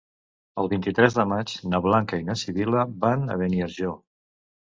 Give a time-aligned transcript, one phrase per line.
[0.61, 3.93] El vint-i-tres de maig na Blanca i na Sibil·la van a Beniarjó.